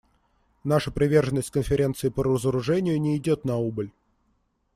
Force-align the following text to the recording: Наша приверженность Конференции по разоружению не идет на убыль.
Наша 0.63 0.89
приверженность 0.89 1.51
Конференции 1.51 2.09
по 2.09 2.23
разоружению 2.23 2.99
не 2.99 3.17
идет 3.17 3.45
на 3.45 3.57
убыль. 3.57 3.91